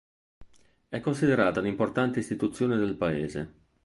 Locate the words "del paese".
2.75-3.53